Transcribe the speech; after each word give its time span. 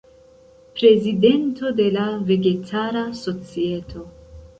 Prezidento 0.77 1.71
de 1.79 1.85
la 1.97 2.05
Vegetara 2.31 3.05
Societo. 3.21 4.03